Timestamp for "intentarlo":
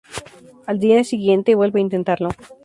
1.83-2.29